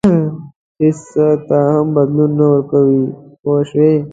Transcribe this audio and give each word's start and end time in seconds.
هېڅ 0.79 0.97
څه 1.11 1.25
ته 1.47 1.57
هم 1.71 1.87
بدلون 1.95 2.31
نه 2.39 2.45
ورکوي 2.51 3.01
پوه 3.41 3.61
شوې!. 3.69 3.93